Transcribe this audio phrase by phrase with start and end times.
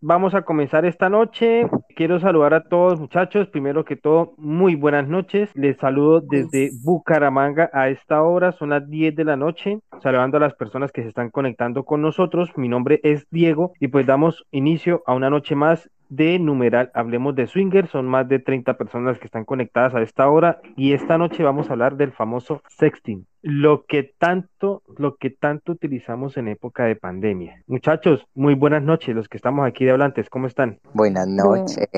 [0.00, 1.68] vamos a comenzar esta noche.
[1.94, 3.48] Quiero saludar a todos muchachos.
[3.48, 5.50] Primero que todo, muy buenas noches.
[5.54, 8.52] Les saludo desde Bucaramanga a esta hora.
[8.52, 9.80] Son las 10 de la noche.
[10.02, 12.50] Saludando a las personas que se están conectando con nosotros.
[12.56, 17.34] Mi nombre es Diego y pues damos inicio a una noche más de numeral Hablemos
[17.34, 17.88] de Swinger.
[17.88, 21.68] Son más de 30 personas que están conectadas a esta hora y esta noche vamos
[21.68, 23.26] a hablar del famoso sexting.
[23.40, 27.62] Lo que tanto, lo que tanto utilizamos en época de pandemia.
[27.68, 29.14] Muchachos, muy buenas noches.
[29.14, 30.80] Los que estamos aquí de hablantes, ¿cómo están?
[30.92, 31.88] Buenas noches.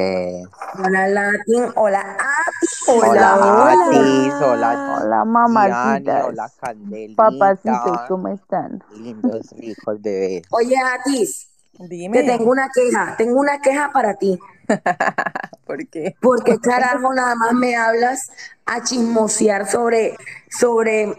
[0.79, 2.89] Hola Latin, hola Atis.
[2.89, 6.25] Hola, Atis, hola, Hola, mamacitas.
[6.27, 7.31] hola, Candelita.
[7.31, 8.83] Papacitos, ¿cómo están?
[9.03, 10.43] Lindos, ricos bebés.
[10.51, 11.50] Oye Atis,
[11.89, 12.19] Dime.
[12.23, 14.39] te tengo una queja, tengo una queja para ti.
[15.67, 16.15] ¿Por qué?
[16.21, 18.31] Porque carajo nada más me hablas
[18.67, 20.17] a chismosear sobre,
[20.51, 21.15] sobre,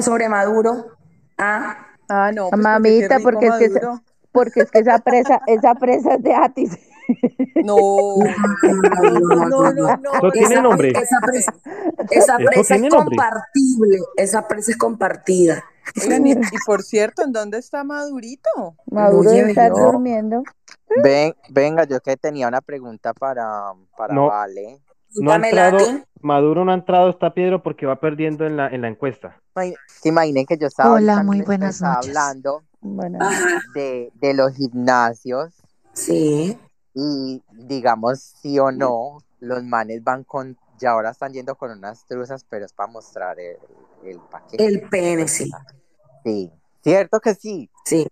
[0.00, 0.86] sobre Maduro.
[1.36, 1.78] ¿Ah?
[2.08, 2.48] Ah, no.
[2.50, 4.02] pues Mamita, porque es que esa-.
[4.30, 6.78] Porque es que esa presa, esa presa es de Atis.
[7.64, 7.76] No.
[9.48, 10.90] No, no, no, tiene Esa, nombre.
[10.90, 11.54] esa presa,
[12.10, 13.16] esa Eso presa es nombre.
[13.16, 15.64] compartible, esa presa es compartida.
[16.02, 18.48] Oigan, y, y por cierto, ¿en dónde está Madurito?
[18.86, 20.42] Maduro Oye, yo- durmiendo.
[21.02, 24.28] Ven, venga, yo que tenía una pregunta para, para No.
[24.28, 24.80] Vale.
[25.16, 25.78] No ha entrado.
[26.20, 29.40] Maduro no ha entrado esta Pedro porque va perdiendo en la, en la encuesta.
[30.00, 32.08] ¿Se imaginen que yo estaba Hola, muy les buenas estaba noches.
[32.16, 32.62] hablando
[33.74, 35.52] de, de los gimnasios
[35.92, 36.58] sí.
[36.94, 42.04] y digamos sí o no, los manes van con, ya ahora están yendo con unas
[42.06, 43.56] truzas, pero es para mostrar el,
[44.04, 44.64] el paquete.
[44.64, 45.50] El pene, sí.
[46.24, 46.50] Sí,
[46.82, 47.70] cierto que sí.
[47.84, 48.06] Sí.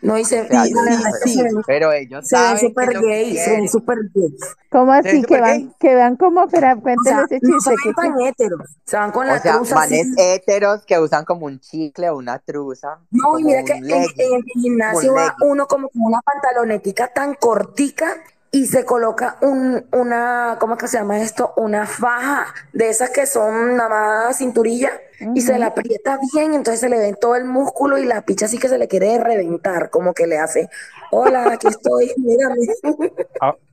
[0.00, 0.74] No, y se, O sea, y sí,
[1.22, 1.42] que sí.
[1.42, 4.34] ven- Pero ellos se ven saben lo que gay, se ven súper gay.
[4.70, 5.08] ¿cómo ¿Se así?
[5.18, 5.72] ven Que van, gay?
[5.78, 7.70] que van como, espera, O cuéntale sea, ese no chiste.
[7.70, 8.60] se que, ven tan héteros.
[8.86, 9.94] Se van con O la sea, truza así.
[10.02, 12.98] manes héteros que usan como un chicle o una truza.
[13.10, 17.34] No, y mira que en, el gimnasio un va uno como con una pantalonetica tan
[17.34, 18.16] cortica
[18.50, 21.52] y se coloca un, una, ¿cómo es que se llama esto?
[21.56, 24.90] Una faja de esas que son nada más cinturilla
[25.34, 28.46] y se la aprieta bien, entonces se le ve todo el músculo y la picha
[28.46, 30.68] así que se le quiere reventar, como que le hace,
[31.10, 32.56] hola, aquí estoy, mírame.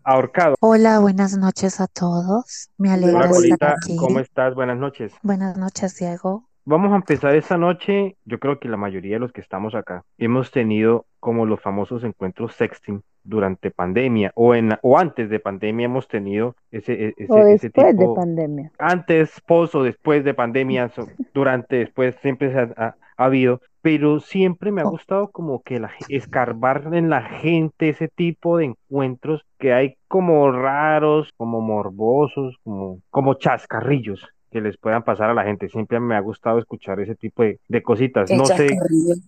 [0.03, 0.55] Ahorcado.
[0.59, 2.69] Hola, buenas noches a todos.
[2.77, 3.95] Me alegra Hola, Hola, estar Colita, aquí.
[3.97, 4.55] ¿cómo estás?
[4.55, 5.13] Buenas noches.
[5.23, 6.45] Buenas noches, Diego.
[6.65, 8.17] Vamos a empezar esta noche.
[8.25, 12.03] Yo creo que la mayoría de los que estamos acá hemos tenido como los famosos
[12.03, 17.13] encuentros sexting durante pandemia o en la- o antes de pandemia hemos tenido ese, e-
[17.17, 18.71] ese, O ese después de tipo pandemia.
[18.77, 23.61] antes, post o después de pandemia, so- durante, después, siempre se ha, ha- ha habido,
[23.81, 24.91] pero siempre me ha Oh.
[24.91, 30.51] gustado como que la, escarbar en la gente ese tipo de encuentros que hay como
[30.51, 35.67] raros, como morbosos, como, como chascarrillos que les puedan pasar a la gente.
[35.67, 38.29] Siempre me ha gustado escuchar ese tipo de, de cositas.
[38.29, 38.69] ¿Qué No sé?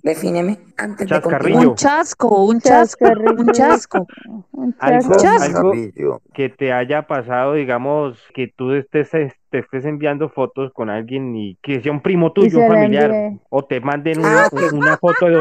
[0.01, 1.53] Defíneme antes de Chascarrillo.
[1.55, 1.67] continuar.
[1.67, 3.05] Un chasco, un chasco,
[3.37, 4.07] un chasco.
[4.53, 5.57] Un Algo- chasco.
[5.71, 11.35] algo- que te haya pasado, digamos, que tú estés, te estés enviando fotos con alguien
[11.35, 13.11] y que sea un primo tuyo, un familiar,
[13.49, 15.35] o te manden Ah, una, una foto de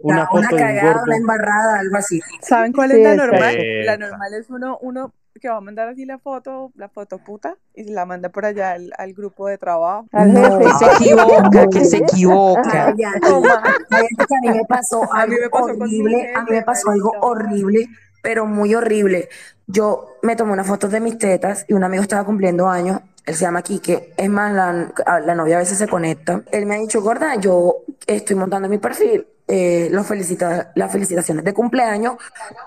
[0.00, 1.02] una foto una de un cagada, gordo.
[1.06, 2.20] una embarrada, algo así.
[2.40, 3.56] ¿Saben cuál Sí, es la normal?
[3.84, 7.56] La normal es uno, uno que va a mandar así la foto, la foto puta,
[7.74, 10.06] y la manda por allá al, al grupo de trabajo.
[10.12, 10.58] No.
[10.58, 12.94] Que se equivoca, que se equivoca.
[13.20, 16.90] No, a mí me pasó A mí algo me pasó horrible, a mí me pasó
[16.90, 17.86] algo horrible,
[18.22, 19.28] pero muy horrible.
[19.66, 23.34] Yo me tomé una foto de mis tetas y un amigo estaba cumpliendo años, él
[23.34, 24.92] se llama Quique, es más, la,
[25.24, 26.42] la novia a veces se conecta.
[26.50, 31.44] Él me ha dicho, gorda, yo estoy montando mi perfil, eh, los felicita, las felicitaciones
[31.44, 32.16] de cumpleaños,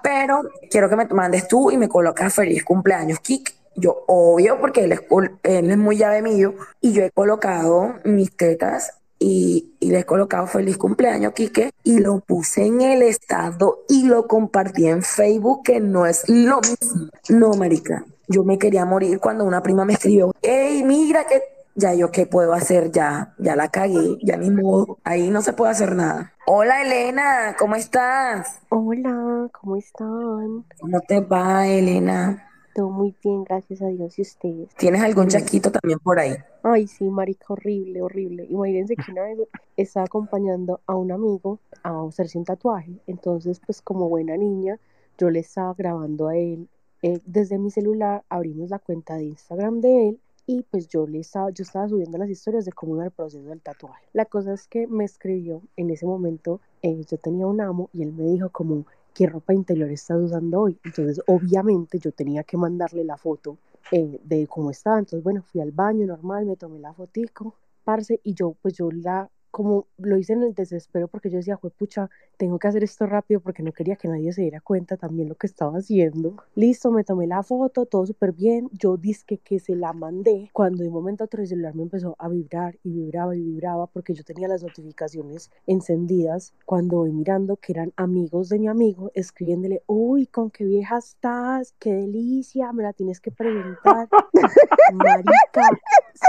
[0.04, 3.56] pero quiero que me mandes tú y me colocas feliz cumpleaños, Kik.
[3.76, 5.02] Yo, obvio, porque él es,
[5.44, 10.06] él es muy llave mío, y yo he colocado mis tetas y, y le he
[10.06, 15.62] colocado feliz cumpleaños, Quique, y lo puse en el estado y lo compartí en Facebook,
[15.64, 17.10] que no es lo mismo.
[17.30, 21.42] No, marica, yo me quería morir cuando una prima me escribió, hey, mira que
[21.76, 25.54] ya yo qué puedo hacer, ya, ya la cagué, ya ni modo, ahí no se
[25.54, 26.34] puede hacer nada.
[26.46, 28.60] Hola Elena, ¿cómo estás?
[28.70, 30.66] Hola, ¿cómo están?
[30.80, 32.48] ¿Cómo te va, Elena?
[32.74, 34.74] Todo muy bien, gracias a Dios y ustedes.
[34.76, 36.36] ¿Tienes algún chasquito también por ahí?
[36.64, 38.46] Ay, sí, marica, horrible, horrible.
[38.50, 39.40] Imagínense que una vez
[39.76, 43.02] estaba acompañando a un amigo a hacerse un tatuaje.
[43.08, 44.80] Entonces, pues como buena niña,
[45.18, 46.70] yo le estaba grabando a él.
[47.02, 51.20] eh, desde mi celular abrimos la cuenta de Instagram de él y pues yo le
[51.20, 54.06] estaba, yo estaba subiendo las historias de cómo iba el proceso del tatuaje.
[54.14, 58.04] La cosa es que me escribió en ese momento, eh, yo tenía un amo y
[58.04, 60.78] él me dijo como, ¿qué ropa interior estás usando hoy?
[60.84, 63.58] Entonces, obviamente yo tenía que mandarle la foto
[63.92, 65.00] eh, de cómo estaba.
[65.00, 68.90] Entonces, bueno, fui al baño normal, me tomé la fotico, parce, y yo, pues yo
[68.92, 73.06] la, como lo hice en el desespero porque yo decía, pucha, tengo que hacer esto
[73.06, 76.38] rápido porque no quería que nadie se diera cuenta también lo que estaba haciendo.
[76.56, 78.70] Listo, me tomé la foto, todo súper bien.
[78.72, 81.84] Yo dije que se la mandé cuando de un momento a otro el celular me
[81.84, 87.12] empezó a vibrar y vibraba y vibraba porque yo tenía las notificaciones encendidas cuando voy
[87.12, 92.72] mirando que eran amigos de mi amigo escribiéndole, uy, con qué vieja estás, qué delicia,
[92.72, 94.08] me la tienes que preguntar.
[94.94, 95.70] Marica,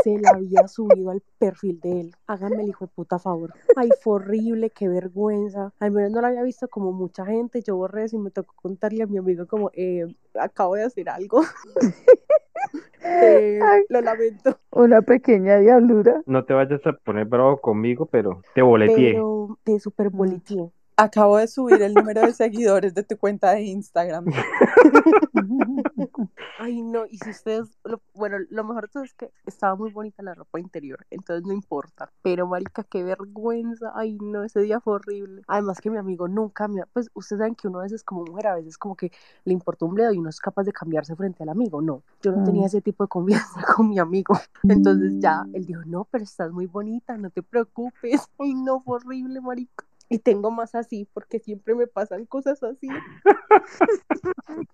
[0.03, 2.15] se la había subido al perfil de él.
[2.27, 3.53] Háganme el hijo de puta favor.
[3.77, 5.73] Ay, fue horrible, qué vergüenza.
[5.81, 7.63] Al menos no la había visto como mucha gente.
[7.63, 10.07] Yo borré eso y me tocó contarle a mi amigo como, eh,
[10.39, 11.43] acabo de hacer algo.
[13.05, 13.83] Eh, Ay.
[13.89, 14.59] lo lamento.
[14.71, 16.23] Una pequeña diablura.
[16.25, 19.15] No te vayas a poner bravo conmigo, pero te boleteé.
[19.15, 20.71] Pero te super boleteé.
[20.97, 24.27] Acabo de subir el número de seguidores de tu cuenta de Instagram.
[26.61, 29.91] Ay, no, y si ustedes, lo- bueno, lo mejor de todo es que estaba muy
[29.91, 32.11] bonita la ropa interior, entonces no importa.
[32.23, 33.93] Pero, marica, qué vergüenza.
[33.95, 35.43] Ay, no, ese día fue horrible.
[35.49, 38.47] Además que mi amigo nunca me, pues ustedes saben que uno a veces como mujer,
[38.49, 39.11] a veces como que
[39.45, 41.81] le importa un bledo y uno es capaz de cambiarse frente al amigo.
[41.83, 42.67] No, yo no tenía Mm.
[42.67, 44.39] ese tipo de confianza con mi amigo.
[44.69, 48.29] Entonces ya, él dijo, no, pero estás muy bonita, no te preocupes.
[48.39, 49.85] Ay, no, fue horrible, marica.
[50.09, 52.89] Y tengo más así, porque siempre me pasan cosas así.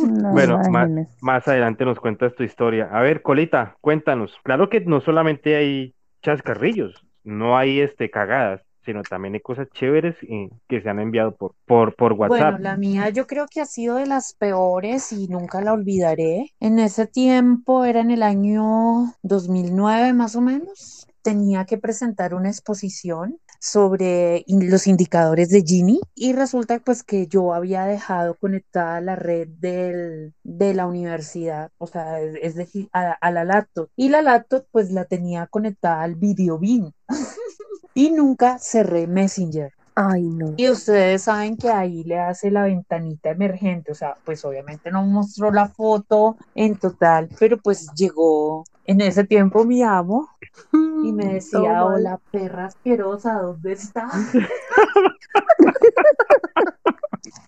[0.00, 1.14] No, Bueno, imagínese.
[1.20, 2.88] Más adelante nos cuentas tu historia.
[2.90, 4.34] A ver, Colita, cuéntanos.
[4.44, 10.16] Claro que no solamente hay chascarrillos, no hay este cagadas, sino también hay cosas chéveres
[10.22, 12.60] eh, que se han enviado por, por, por Bueno, WhatsApp.
[12.60, 16.50] la mía yo creo que ha sido de las peores y nunca la olvidaré.
[16.58, 22.48] En ese tiempo, era en el año 2009 más o menos, tenía que presentar una
[22.48, 29.00] exposición sobre in- los indicadores de Gini y resulta pues que yo había dejado conectada
[29.00, 33.88] la red del, de la universidad, o sea, es, decir, a, a la laptop.
[33.96, 36.92] Y la laptop pues la tenía conectada al video bin
[37.94, 39.72] y nunca cerré Messenger.
[39.94, 40.54] Ay, no.
[40.56, 45.04] Y ustedes saben que ahí le hace la ventanita emergente, o sea, pues obviamente no
[45.04, 50.28] mostró la foto en total, pero pues llegó en ese tiempo mi amo
[50.72, 51.94] y me decía, Todo mal.
[51.94, 54.12] hola perra asquerosa, ¿dónde estás?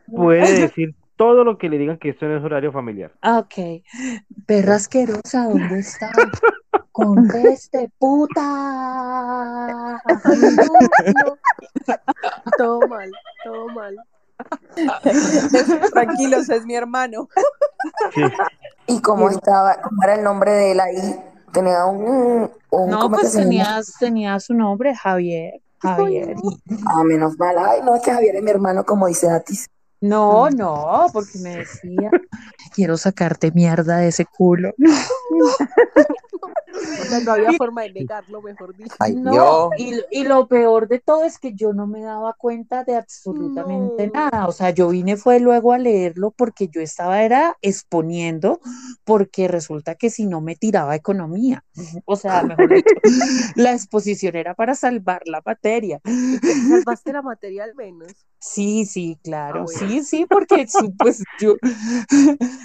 [0.07, 3.13] Puede decir todo lo que le digan que esto no es horario familiar.
[3.23, 3.55] Ah, Ok,
[4.47, 6.13] perra asquerosa, ¿dónde estás?
[6.93, 10.01] Conteste, puta.
[12.59, 13.11] Todo mal,
[13.45, 13.97] todo mal.
[15.93, 17.29] Tranquilos, es mi hermano.
[18.15, 18.23] Sí.
[18.87, 19.81] ¿Y cómo estaba?
[19.81, 21.21] ¿Cómo era el nombre de él ahí?
[21.53, 23.45] Tenía un, un No, ¿cómo es que pues llama?
[23.45, 25.61] tenía, tenía su nombre, Javier.
[25.79, 26.35] Javier.
[26.87, 27.57] Ah, menos mal.
[27.59, 29.69] Ay, no, es que Javier es mi hermano, como dice Atis.
[30.01, 32.11] No, no, porque me decía,
[32.75, 34.73] quiero sacarte mierda de ese culo.
[36.97, 38.97] O sea, no había forma de negarlo, mejor dicho.
[39.01, 42.85] Ay, No, y, y lo peor de todo es que yo no me daba cuenta
[42.85, 44.13] de absolutamente No.
[44.13, 44.47] nada.
[44.47, 48.61] O sea, yo vine fue luego a leerlo porque yo estaba era exponiendo,
[49.05, 51.65] porque resulta que si no me tiraba economía.
[52.07, 52.95] O sea, mejor dicho,
[53.57, 56.01] la exposición era para salvar la materia.
[56.69, 58.27] Salvaste la materia al menos.
[58.39, 59.79] Sí, sí, claro, Ah, bueno.
[59.79, 60.67] sí, sí, porque
[61.01, 61.57] pues yo,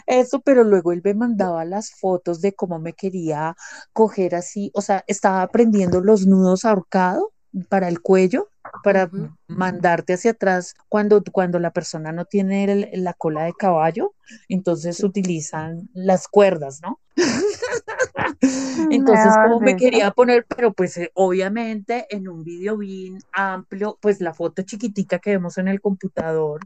[0.08, 3.56] eso, pero luego él me mandaba las fotos de cómo me quería
[3.94, 7.32] coger así, o sea, estaba aprendiendo los nudos ahorcado
[7.68, 8.50] para el cuello,
[8.84, 9.10] para
[9.48, 14.14] mandarte hacia atrás cuando, cuando la persona no tiene el- la cola de caballo,
[14.48, 17.00] entonces utilizan las cuerdas, ¿no?
[18.92, 24.22] Entonces, como me quería poner, pero pues eh, obviamente en un video bien amplio, pues
[24.22, 26.62] la foto chiquitica que vemos en el computador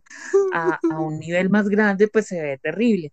[0.54, 3.12] a, a un nivel más grande, pues se ve terrible.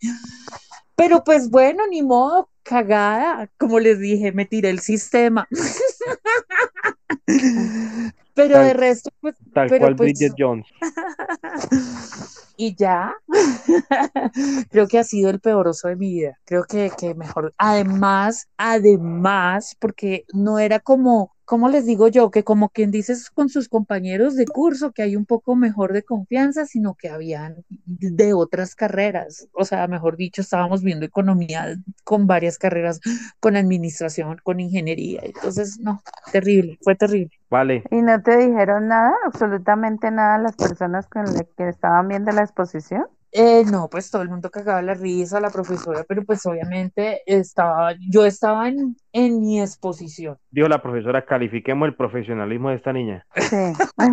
[0.96, 5.48] Pero pues bueno, ni modo, cagada, como les dije, me tiré el sistema.
[8.34, 10.66] Pero Tal- de resto, pues, Tal pero cual pues, Bridget Jones.
[12.56, 13.14] y ya,
[14.70, 16.38] creo que ha sido el peor oso de mi vida.
[16.44, 17.54] Creo que, que mejor.
[17.58, 22.30] Además, además, porque no era como, ¿cómo les digo yo?
[22.30, 26.04] Que como quien dices con sus compañeros de curso, que hay un poco mejor de
[26.04, 29.48] confianza, sino que habían de otras carreras.
[29.54, 33.00] O sea, mejor dicho, estábamos viendo economía con varias carreras,
[33.40, 35.22] con administración, con ingeniería.
[35.24, 37.32] Entonces, no, terrible, fue terrible.
[37.50, 37.82] Vale.
[37.90, 42.42] ¿Y no te dijeron nada, absolutamente nada las personas con las que estaban viendo la
[42.42, 43.06] exposición?
[43.32, 47.92] Eh, no, pues todo el mundo cagaba la risa, la profesora, pero pues obviamente estaba,
[48.10, 50.36] yo estaba en, en mi exposición.
[50.50, 53.26] Dijo la profesora, califiquemos el profesionalismo de esta niña.
[53.36, 53.72] Sí.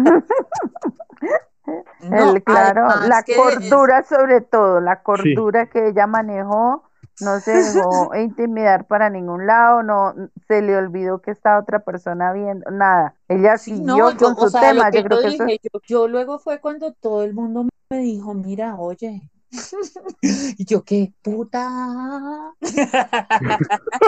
[2.01, 6.83] No, El, claro, la que- cordura sobre todo, la cordura que ella manejó
[7.19, 10.13] No se dejó intimidar para ningún lado, no
[10.47, 13.15] se le olvidó que está otra persona viendo, nada.
[13.27, 14.91] Ella Sí, siguió no, yo, con o su sea, lo tema.
[14.91, 18.33] Yo creo que eso dije, yo, yo luego fue cuando todo el mundo me dijo,
[18.33, 19.29] mira, oye,
[20.21, 22.53] y yo, qué puta.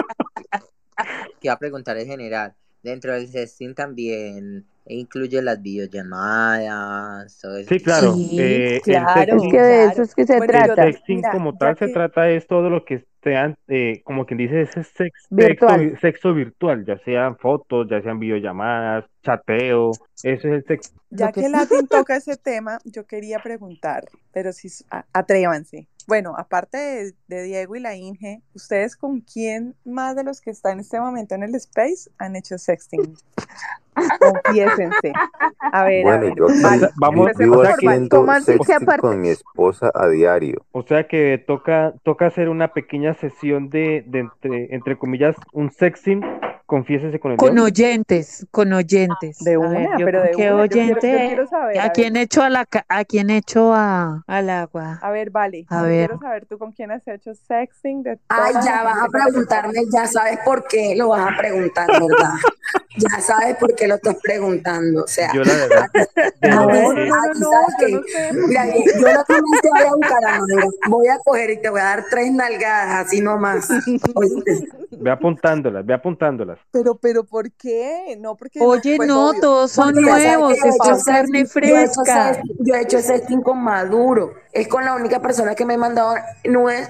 [1.40, 2.54] Que iba a preguntar en general.
[2.82, 8.14] Dentro del sexting también incluye las videollamadas, todo ese Sí, claro.
[8.14, 10.82] Sí, eh, el Claro, es que de eso es que se Bueno, el trata.
[10.84, 14.62] sexting mira, como tal se trata es todo lo que sean, eh, como quien dice,
[14.62, 15.86] ese sex, sexo, Virtual.
[15.90, 19.92] vi- sexo virtual, ya sean fotos, ya sean videollamadas, chateo,
[20.22, 20.90] eso es el sexo.
[21.10, 21.46] ya que.
[21.48, 25.86] Latin toca ese tema, yo quería preguntar, pero sí, s- a- atrévanse.
[26.06, 30.50] Bueno, aparte de, de Diego y la Inge, ¿ustedes con quién más de los que
[30.50, 33.14] están en este momento en el space han hecho sexting?
[34.18, 35.12] Confiésense.
[35.72, 37.62] A ver, a Bueno, ver, yo aquí vale, vamos- vivo
[39.00, 40.62] con mi esposa a diario.
[40.72, 45.70] O sea que toca, toca hacer una pequeña sesión de, de entre, entre comillas, un
[45.70, 46.22] sexting,
[46.70, 49.38] confiésese con el Con oyentes, con oyentes.
[49.40, 51.80] De ver, una, yo pero de qué una, yo quiero, yo oyente, quiero saber, a
[51.80, 55.00] ¿a ver, quién echo a la, a quién echo a, al agua?
[55.02, 56.06] a ver, vale, A ver.
[56.06, 60.06] quiero saber tú con quién has hecho sexting de Ay, ya vas a preguntarme, ya
[60.06, 62.34] sabes por qué lo vas a preguntar, ¿verdad?
[62.96, 65.04] Ya sabes por qué lo estás preguntando.
[65.04, 65.86] O sea, Yo la verdad,
[66.42, 68.02] No, no, no, no,
[68.46, 70.40] mira, yo no solamente voy a buscar a
[70.88, 73.68] voy a coger y te voy a dar tres nalgadas, así nomás.
[74.14, 74.68] ¿oíste?
[74.90, 76.58] ve apuntándolas, ve apuntándolas.
[76.70, 78.16] Pero, pero, ¿por qué?
[78.20, 79.40] No, porque no, Oye, pues no, obvio.
[79.40, 82.42] todos son nuevos, esto es carne sexting, yo he hecho fresca.
[82.60, 84.34] yo he hecho sexting con Maduro.
[84.52, 86.14] Es con la única persona que me ha mandado
[86.44, 86.88] nudes,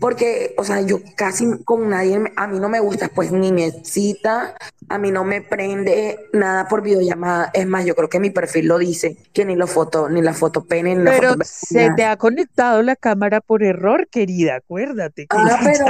[0.00, 3.52] porque, o sea, yo casi con nadie, me- a mí no me gusta, pues ni
[3.52, 4.54] me excita,
[4.90, 7.50] a mí no me prende nada por videollamada.
[7.54, 10.34] Es más, yo creo que mi perfil lo dice, que ni los fotos, ni la
[10.34, 14.56] foto pene, ni la Pero foto se te ha conectado la cámara por error, querida,
[14.56, 15.86] acuérdate que Ah, pero,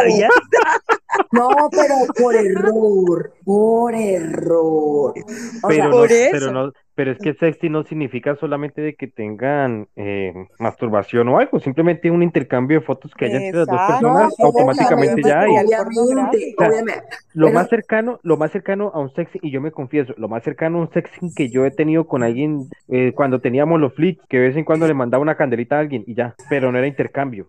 [1.33, 5.15] no, pero por error, por error.
[5.15, 8.81] O sea, Pero no, por pero no, pero es que el sexting no significa solamente
[8.81, 13.61] de que tengan eh, masturbación o algo, simplemente un intercambio de fotos que haya entre
[13.61, 15.51] las dos personas, automáticamente ya hay.
[15.51, 17.03] obviamente, sea, obviamente.
[17.35, 20.29] Lo Pero- más cercano, lo más cercano a un sexting, y yo me confieso, lo
[20.29, 23.93] más cercano a un sexting que yo he tenido con alguien eh, cuando teníamos los
[23.95, 26.71] flicks, que de vez en cuando le mandaba una candelita a alguien y ya, pero
[26.71, 27.49] no era intercambio.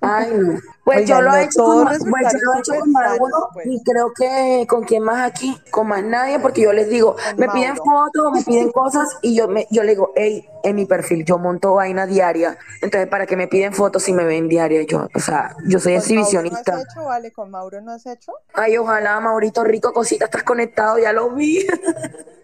[0.00, 0.58] Ay, no.
[0.84, 3.48] Pues Oigan, yo lo no, he hecho con, pues yo lo he hecho con Maduro
[3.52, 3.66] pues.
[3.66, 7.36] y creo que con quién más aquí, con más nadie, porque yo les digo, Con
[7.36, 7.84] me piden Mauro.
[7.84, 11.38] fotos, me piden cosas y yo me, yo le digo, hey, en mi perfil yo
[11.38, 15.18] monto vaina diaria, entonces para que me piden fotos si me ven diaria, yo, o
[15.20, 16.80] sea, yo soy ¿Con Mauro no has exhibicionista.
[16.80, 17.32] hecho, vale?
[17.32, 18.32] ¿Con Mauro no has hecho?
[18.54, 21.66] Ay, ojalá, Maurito Rico, cosita, estás conectado, ya lo vi.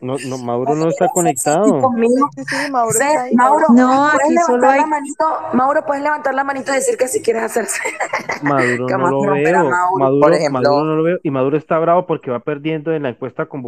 [0.00, 1.80] No, no, Mauro no está conectado.
[1.80, 2.28] conmigo.
[2.36, 3.34] Sí, sí, Mauro Sí, está ahí.
[3.34, 5.24] Mauro, No, puedes aquí solo levantar hay- la manito,
[5.54, 7.80] Mauro, puedes levantar la manito y decir que si quieres hacerse.
[8.42, 9.64] Maduro no lo veo.
[9.64, 9.96] Mauro.
[9.98, 11.18] Maduro, Por ejemplo- Maduro no lo veo.
[11.22, 13.62] Y Maduro está bravo porque va perdiendo en la encuesta con.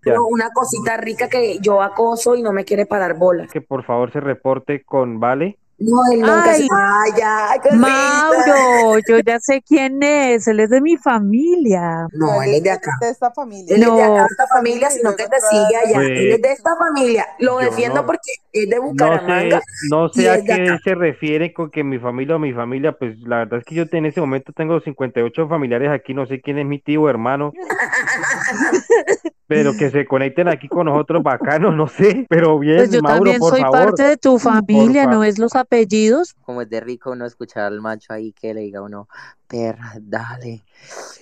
[0.00, 3.50] Pero una cosita rica que yo acoso y no me quiere parar bolas.
[3.52, 5.58] Que por favor se reporte con Vale.
[5.78, 6.62] No, él nunca Ay.
[6.62, 6.68] se...
[6.72, 7.74] Ay, ya, cosita.
[7.76, 12.06] Mauro, yo ya sé quién es, él es de mi familia.
[12.12, 12.92] No, él es de acá.
[13.00, 13.74] De esta familia.
[13.74, 14.14] Él es de acá, No.
[14.14, 15.94] de esta familia, sino que te sigue allá.
[15.94, 17.26] Pues, Él es de esta familia.
[17.40, 19.60] Lo defiendo no- porque es de No sé, Bucaramanga.
[19.90, 20.78] no sé a qué acá.
[20.84, 23.84] se refiere con que mi familia o mi familia, pues la verdad es que yo
[23.90, 27.52] en ese momento tengo 58 familiares aquí, no sé quién es mi tío o hermano,
[29.54, 33.16] pero que se conecten aquí con nosotros bacanos, no sé, pero bien, Pues yo Mauro,
[33.16, 33.78] también por soy favor.
[33.86, 36.34] parte de tu familia, fa- ¿no es los apellidos?
[36.42, 39.08] Como es de rico uno escuchar al macho ahí que le diga a uno,
[39.46, 40.62] perra, dale,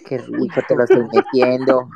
[0.06, 1.88] qué rico te lo estoy metiendo.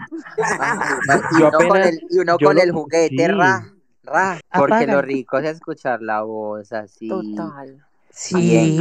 [1.38, 3.26] Y uno con el, y uno con lo- el juguete, sí.
[3.26, 3.72] ra,
[4.04, 4.40] ra.
[4.52, 4.92] Porque Apaga.
[4.94, 7.08] lo rico es escuchar la voz así.
[7.08, 7.84] Total.
[8.16, 8.78] Sí,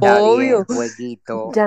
[0.00, 0.64] obvio.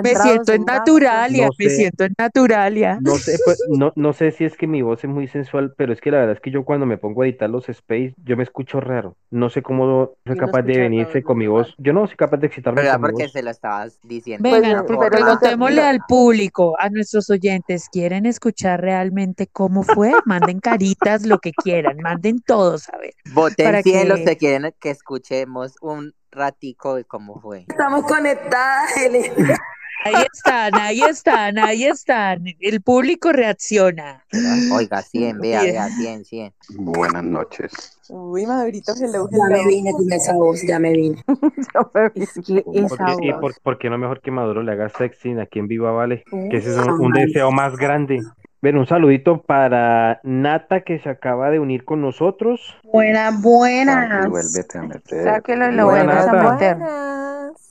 [0.04, 0.64] Me siento en.
[0.64, 1.76] Naturalia, No me sé.
[1.76, 2.98] siento en Naturalia.
[3.02, 5.92] No sé, pues, no, no sé si es que mi voz es muy sensual, pero
[5.94, 8.38] es que la verdad es que yo cuando me pongo a editar los space, yo
[8.38, 9.16] me escucho raro.
[9.30, 11.76] No sé cómo soy capaz de venirse con mi voz.
[11.78, 13.32] Yo no soy capaz de excitarme mi porque voz.
[13.32, 14.50] se lo estabas diciendo.
[14.50, 20.12] Pues, te- preguntémosle al público, a nuestros oyentes, ¿quieren escuchar realmente cómo fue?
[20.26, 23.14] Manden caritas, lo que quieran, manden todos, a ver.
[23.34, 27.66] Voten para 100 los que- que quieren que escuchemos un ratico de cómo fue.
[27.68, 29.58] Estamos conectadas, Elena.
[30.06, 32.44] Ahí están, ahí están, ahí están.
[32.60, 34.24] El público reacciona.
[34.72, 36.54] Oiga, 100, vea, vea, 100, 100.
[36.78, 37.98] Buenas noches.
[38.10, 39.68] Uy, Madurito, hello, Ya me hello.
[39.68, 41.24] vine con esa voz, ya me vine.
[41.28, 42.22] Yo me vi.
[42.22, 45.40] Es que ¿Por qué, y por, por qué no mejor que Maduro le haga sexting
[45.40, 46.24] aquí en Viva Vale?
[46.52, 48.22] Que ese es un deseo más grande.
[48.60, 52.76] Bueno, un saludito para Nata que se acaba de unir con nosotros.
[52.84, 54.28] Buenas, buenas.
[54.28, 55.24] vuélvete a meter.
[55.26, 56.78] Sáquelo y lo vuelves a meter.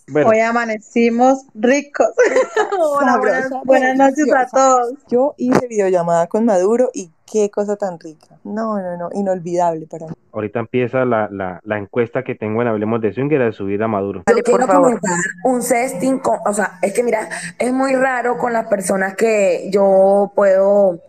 [0.08, 2.06] Bueno, Hoy amanecimos ricos.
[2.78, 4.92] Hola, buenas, Sabrosa, buenas noches a todos.
[5.08, 8.38] Yo hice videollamada con Maduro y qué cosa tan rica.
[8.44, 10.12] No, no, no, inolvidable para mí.
[10.32, 13.88] ahorita empieza la, la, la encuesta que tengo en Hablemos de Swinger de subir a
[13.88, 14.22] Maduro.
[14.26, 14.84] Dale, por quiero favor.
[15.00, 19.16] comentar un sexting con, o sea, es que mira, es muy raro con las personas
[19.16, 21.00] que yo puedo, o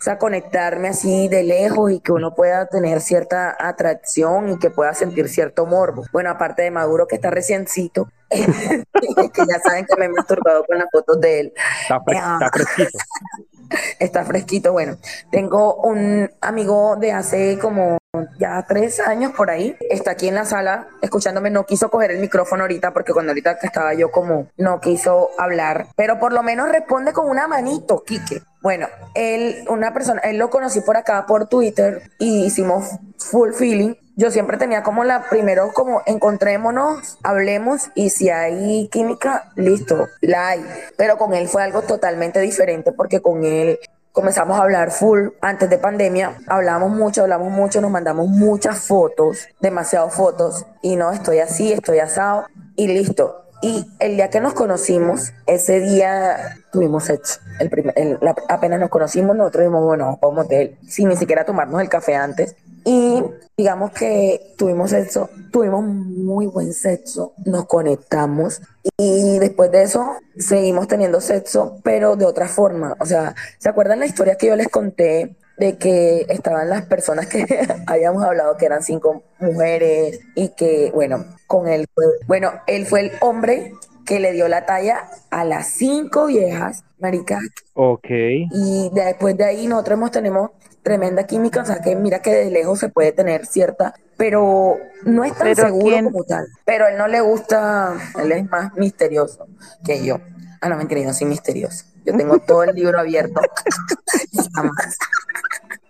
[0.00, 4.94] sea, conectarme así de lejos y que uno pueda tener cierta atracción y que pueda
[4.94, 6.04] sentir cierto morbo.
[6.10, 10.78] Bueno, aparte de Maduro que está reciencito, que ya saben que me he masturbado con
[10.78, 11.52] las fotos de él.
[11.82, 12.38] Está, Ah.
[12.40, 12.98] está fresquito.
[13.98, 14.72] Está fresquito.
[14.72, 14.96] Bueno,
[15.32, 17.98] tengo un amigo de hace como
[18.38, 19.76] ya tres años por ahí.
[19.90, 21.50] Está aquí en la sala escuchándome.
[21.50, 25.88] No quiso coger el micrófono ahorita porque cuando ahorita estaba yo como no quiso hablar.
[25.96, 28.40] Pero por lo menos responde con una manito, Quique.
[28.62, 33.94] Bueno, él, una persona, él lo conocí por acá por Twitter y hicimos full feeling.
[34.18, 40.48] Yo siempre tenía como la primero como encontrémonos, hablemos y si hay química, listo, la
[40.48, 40.66] hay.
[40.96, 43.78] Pero con él fue algo totalmente diferente porque con él
[44.12, 46.38] comenzamos a hablar full antes de pandemia.
[46.46, 51.98] Hablamos mucho, hablamos mucho, nos mandamos muchas fotos, demasiadas fotos y no, estoy así, estoy
[51.98, 53.42] asado y listo.
[53.60, 57.40] Y el día que nos conocimos, ese día tuvimos sexo.
[57.58, 58.18] El primer- el-
[58.48, 61.88] apenas nos conocimos, nosotros dijimos, bueno, vamos para un motel, sin ni siquiera tomarnos el
[61.88, 62.54] café antes.
[62.88, 63.20] Y
[63.56, 68.62] digamos que tuvimos sexo, tuvimos muy buen sexo, nos conectamos
[68.96, 70.06] y después de eso
[70.38, 72.96] seguimos teniendo sexo, pero de otra forma.
[73.00, 77.26] O sea, ¿se acuerdan la historia que yo les conté de que estaban las personas
[77.26, 77.44] que
[77.88, 81.86] habíamos hablado que eran cinco mujeres y que, bueno, con él
[82.28, 83.72] bueno, él fue el hombre
[84.06, 87.40] que le dio la talla a las cinco viejas, marica,
[87.74, 88.06] Ok.
[88.08, 90.50] y después de ahí nosotros hemos, tenemos
[90.82, 95.24] tremenda química, o sea que mira que de lejos se puede tener cierta, pero no
[95.24, 96.04] es tan seguro ¿quién?
[96.04, 96.46] como tal.
[96.64, 99.46] Pero a él no le gusta, él es más misterioso
[99.84, 100.20] que yo.
[100.60, 101.84] Ah, no, mentira, yo no soy misterioso.
[102.04, 103.40] Yo tengo todo el libro abierto.
[104.54, 104.96] Jamás.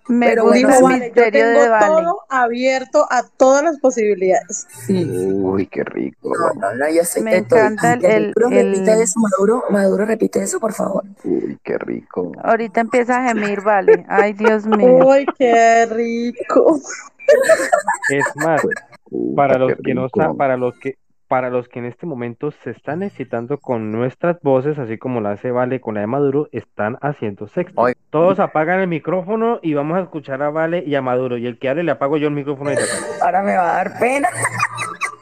[0.08, 1.86] Me Pero gusta Dijo, vale, yo tengo de Vale.
[1.86, 4.66] todo abierto a todas las posibilidades.
[4.86, 5.04] Sí.
[5.04, 6.32] Uy, qué rico.
[6.38, 10.42] No, no, no, yo soy Me encanta el- el- Maduro repite eso, Maduro, Maduro repite
[10.42, 11.02] eso, por favor.
[11.24, 12.30] Uy, qué rico.
[12.42, 14.04] Ahorita empieza a gemir, Vale.
[14.08, 15.06] Ay, Dios mío.
[15.06, 16.80] Uy, qué rico.
[18.10, 18.62] Es más,
[19.10, 20.20] Uy, para los que no rico.
[20.20, 20.96] sa- para los que
[21.28, 25.32] para los que en este momento se están excitando con nuestras voces, así como la
[25.32, 27.74] hace Vale con la de Maduro, están haciendo sexo.
[28.10, 31.36] Todos apagan el micrófono y vamos a escuchar a Vale y a Maduro.
[31.36, 32.76] Y el que hable le apago yo el micrófono y
[33.20, 34.28] Ahora me va a dar pena.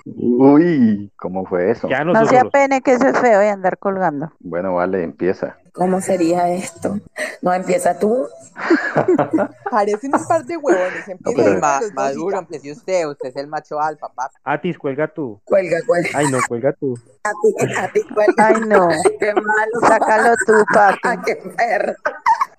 [0.04, 1.88] Uy, ¿cómo fue eso?
[1.88, 4.32] ya No se apene que eso es feo y andar colgando.
[4.40, 5.56] Bueno, vale, empieza.
[5.74, 7.00] ¿Cómo sería esto?
[7.42, 8.28] No empieza tú.
[9.70, 11.08] Parecen un par de huevones.
[11.08, 14.36] Empieza Ma- Maduro, empiece usted, usted es el macho alfa, papi.
[14.44, 15.40] Atis, cuelga tú.
[15.44, 16.10] Cuelga, cuelga.
[16.14, 16.96] Ay, no, cuelga tú.
[17.24, 18.46] A ti, a ti, cuelga.
[18.46, 18.88] Ay, no.
[19.18, 19.80] Qué malo.
[19.80, 21.22] Sácalo tú, Ah, papi.
[21.24, 21.94] qué perro.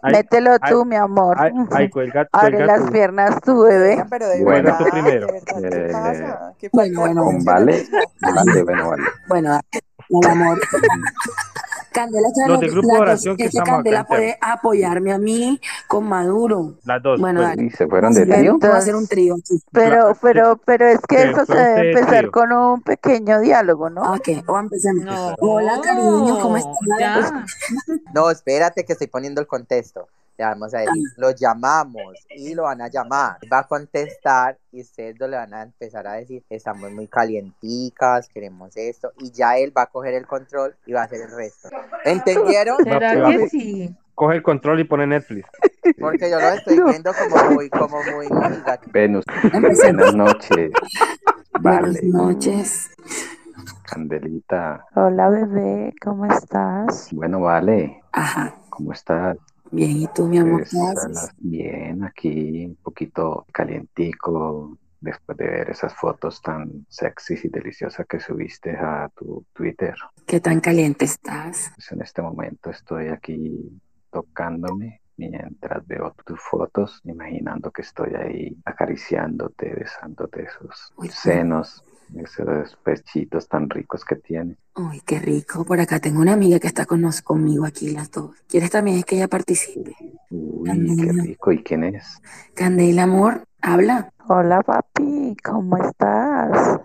[0.01, 1.37] Ay, Mételo ay, tú, mi amor.
[1.39, 2.91] ay, ay, cuelga, Abre cuelga las tú.
[2.91, 3.91] piernas tú, bebé.
[3.91, 5.27] Oigan, pero de Bueno, verdad, tú primero.
[5.27, 6.53] de verdad, ¿qué Eh, pasa?
[6.59, 7.85] ¿Qué Bueno, bueno, Con vale,
[8.19, 9.03] vale, bueno, vale.
[9.27, 9.59] Bueno,
[10.09, 10.59] mi amor.
[11.95, 14.17] Candela, ¿sabes Los lo del grupo de oración que es que estamos acá Candela internos.
[14.19, 16.75] puede apoyarme a mí con Maduro.
[16.83, 17.19] Las dos.
[17.19, 17.57] Bueno, pues.
[17.57, 18.57] ¿Y se fueron de trío?
[18.61, 19.59] A hacer un trío aquí.
[19.71, 22.31] Pero, pero, pero es que eso se debe empezar trío.
[22.31, 24.01] con un pequeño diálogo, ¿no?
[24.13, 25.05] Ok, o empecemos.
[25.05, 27.31] No, Hola, cariño, ¿cómo estás?
[28.13, 30.07] No, espérate que estoy poniendo el contexto.
[30.37, 33.37] Ya vamos a decir, lo llamamos y lo van a llamar.
[33.51, 38.27] Va a contestar y ustedes dos le van a empezar a decir, estamos muy calienticas,
[38.27, 39.11] queremos esto.
[39.19, 41.69] Y ya él va a coger el control y va a hacer el resto.
[42.03, 42.83] ¿Entendieron?
[42.83, 43.95] ¿Será que sí?
[44.13, 45.47] Coge el control y pone Netflix.
[45.99, 48.27] Porque yo lo estoy viendo como muy, como muy.
[48.91, 50.71] Venus, buenas noches.
[51.61, 52.91] Buenas Vale, noches.
[53.83, 54.85] Candelita.
[54.95, 57.09] Hola, bebé, ¿cómo estás?
[57.11, 58.55] Bueno, vale, Ajá.
[58.69, 59.37] ¿cómo estás?
[59.75, 61.31] Bien, ¿y tú, mi amor, qué haces?
[61.37, 68.19] bien, aquí un poquito calientico después de ver esas fotos tan sexys y deliciosas que
[68.19, 69.93] subiste a tu Twitter.
[70.25, 71.71] ¿Qué tan caliente estás?
[71.75, 73.69] Pues en este momento estoy aquí
[74.11, 81.83] tocándome mientras veo tus fotos, imaginando que estoy ahí acariciándote, besándote esos Uy, senos,
[82.15, 84.57] esos pechitos tan ricos que tienes.
[84.75, 85.65] Uy, qué rico.
[85.65, 88.35] Por acá tengo una amiga que está con nos- conmigo aquí, las dos.
[88.47, 89.95] ¿Quieres también que ella participe?
[90.29, 91.51] Uy, qué rico.
[91.51, 92.21] ¿Y quién es?
[92.53, 94.09] Candela, amor, habla.
[94.27, 96.79] Hola, papi, ¿cómo estás?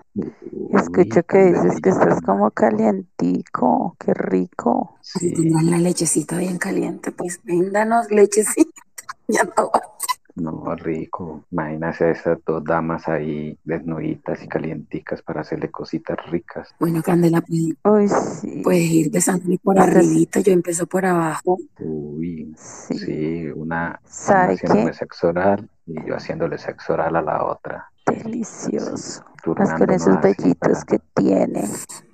[0.73, 4.99] Escucho que dices que estás como calientico, qué rico.
[5.01, 7.13] Sí, tendrás la lechecita bien caliente.
[7.13, 8.71] Pues ven, danos lechecita.
[9.29, 9.89] Ya no aguanto.
[10.37, 11.45] No, rico.
[11.51, 16.75] Imagínese a esas dos damas ahí desnuditas y calienticas para hacerle cositas ricas.
[16.79, 18.61] Bueno, Candela, pues, Uy, sí.
[18.63, 21.59] puedes ir besándome por res- arribita, yo empiezo por abajo.
[21.79, 22.99] Uy, Sí.
[22.99, 24.97] sí, una, una ¿Sabe haciéndome qué?
[24.97, 27.87] sexo oral y yo haciéndole sexo oral a la otra.
[28.07, 28.87] Delicioso.
[28.91, 31.65] Más con turnándonos esos así vellitos para- que tiene.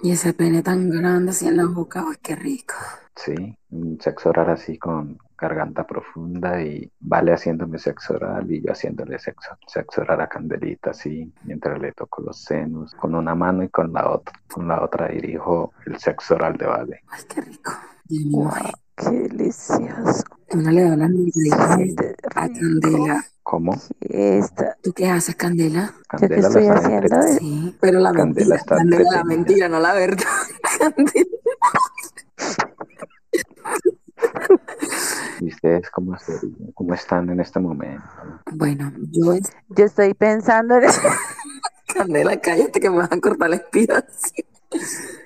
[0.02, 2.74] Y ese pene tan grande así en la boca, ¡ay, qué rico!
[3.16, 3.34] Sí,
[3.70, 9.18] un sexo oral así con garganta profunda y vale haciéndome sexo oral y yo haciéndole
[9.18, 13.68] sexo, sexo oral a Candelita así, mientras le toco los senos con una mano y
[13.68, 17.00] con la otra, con la otra dirijo el sexo oral de Vale.
[17.08, 17.72] ¡Ay, qué rico!
[18.08, 18.52] Wow,
[18.96, 20.22] qué delicioso.
[20.52, 21.08] Uno le da
[21.76, 22.48] Siente a.
[22.48, 23.24] Candela.
[23.42, 23.76] ¿Cómo?
[24.00, 24.76] Esta.
[24.82, 25.92] ¿Tú qué haces, Candela?
[25.92, 27.16] ¿Yo qué Candela la estoy haciendo?
[27.18, 30.24] De- Sí, pero la Candela mentira, está Candela, la mentira, no la verdad.
[30.78, 31.35] Candela.
[35.66, 36.40] Ustedes cómo, se-
[36.74, 38.02] cómo están en este momento?
[38.52, 40.84] Bueno, yo es Yo estoy pensando en
[41.94, 44.46] Candela, cállate que me vas a cortar la inspiración.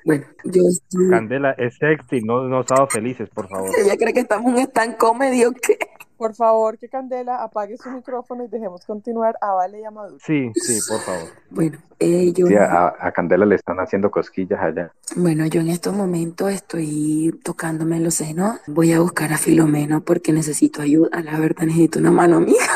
[0.04, 1.10] Bueno, yo estoy.
[1.10, 3.70] Candela, es sexy, no, no sábados felices, por favor.
[3.78, 5.78] Ella cree que estamos en un stand comedy o qué.
[6.20, 10.18] Por favor, que Candela apague su micrófono y dejemos continuar a Vale y a Maduro.
[10.22, 11.30] Sí, sí, por favor.
[11.48, 14.92] Bueno, eh, yo, Sí, a, a Candela le están haciendo cosquillas allá.
[15.16, 18.58] bueno, yo en estos momentos estoy tocándome los senos.
[18.66, 21.22] Voy a buscar a Filomeno porque necesito ayuda.
[21.22, 22.66] La verdad, necesito una mano amiga.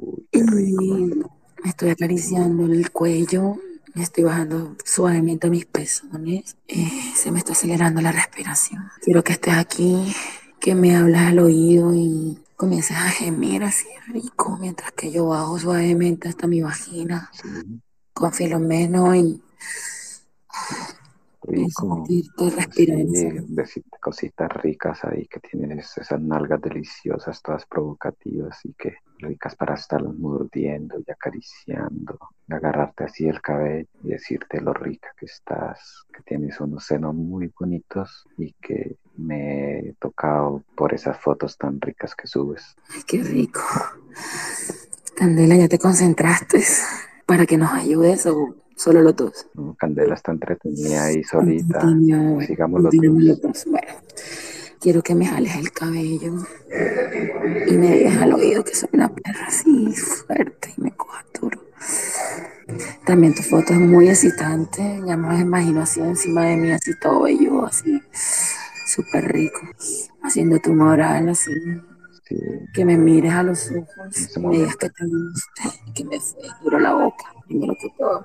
[0.00, 0.82] Uy, qué rico.
[0.82, 1.14] Y
[1.64, 3.56] me estoy acariciando el cuello.
[3.94, 6.56] Me estoy bajando suavemente mis pezones.
[6.68, 8.84] Eh, se me está acelerando la respiración.
[9.02, 10.14] Quiero que estés aquí,
[10.60, 15.58] que me hables al oído y comiences a gemir así rico mientras que yo bajo
[15.58, 17.48] suavemente hasta mi vagina Sí,
[18.12, 19.42] con Filomeno y
[21.48, 22.06] y rico.
[22.06, 22.98] sentirte respirar.
[23.12, 29.54] Sí, decirte cositas ricas ahí que tienes esas nalgas deliciosas, todas provocativas y que ricas
[29.56, 35.26] para estarlas mordiendo y acariciando, y agarrarte así el cabello y decirte lo rica que
[35.26, 41.56] estás, que tienes unos senos muy bonitos y que me he tocado por esas fotos
[41.56, 42.76] tan ricas que subes.
[42.94, 43.60] Ay, qué rico.
[45.16, 46.62] Candela, ¿ya te concentraste
[47.24, 49.48] para que nos ayudes o solo los dos?
[49.78, 51.80] Candela está entretenida ahí solita.
[52.46, 53.64] Sigamos los dos.
[53.66, 53.94] Bueno,
[54.86, 56.46] quiero que me jales el cabello.
[57.66, 61.60] Y me digas al oído que soy una perra así fuerte y me coja duro.
[63.04, 67.22] También tu foto es muy excitante, ya me imagino así encima de mí, así todo
[67.22, 68.00] bello, así
[68.86, 69.58] súper rico,
[70.22, 71.50] haciendo tu moral así,
[72.28, 72.36] Sí,
[72.72, 75.62] que me mires a los ojos y me digas que te gusta
[75.94, 78.24] que me fue duro la boca, primero que todo.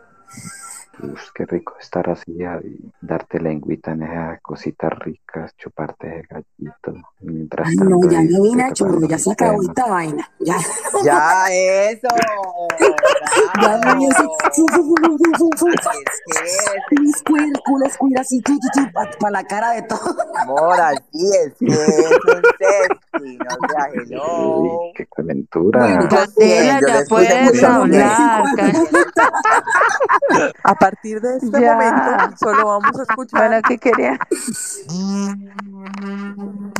[1.04, 6.94] Uf, qué rico estar así y darte lengüita en esas cositas ricas, chuparte ese gallito.
[7.22, 10.58] Mientras Ay, tanto, no, ya me vine a tocando ya se acabó esta vaina, ya.
[11.04, 11.46] Ya,
[11.90, 12.08] eso.
[13.62, 15.90] Ya me vine así, fu, fu, fu, fu, fu, fu, fu.
[16.90, 17.24] ¿Qué es
[17.66, 18.44] culo square, así,
[19.20, 20.16] para la cara de todo.
[20.36, 22.42] Amor, así es que es un
[23.24, 24.92] hello.
[24.96, 26.08] Qué calentura.
[26.10, 28.44] Candela, ya puedes hablar.
[30.64, 31.74] A partir de este Ya.
[31.74, 33.48] momento, solo vamos a escuchar.
[33.48, 34.20] Bueno, ¿qué querían?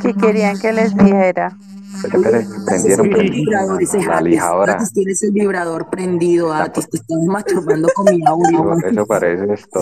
[0.02, 1.58] ¿Qué querían que les dijera?
[1.96, 4.74] Espere, prendieron, el prendieron vibrador, ese la, lijadora.
[4.74, 8.76] Atis, tienes el vibrador prendido, Atis, te estás masturbando con mi Eso, audio.
[8.88, 9.80] eso parece esto.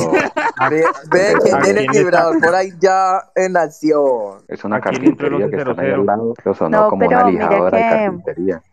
[1.12, 4.44] Ve, ¿A tiene el vibrador por ahí ya en la acción.
[4.48, 5.94] Es una carpintería que está ahí 1100.
[6.00, 6.34] al lado.
[6.40, 8.64] Eso sonó No, como pero una mira lijadora de que- carpintería.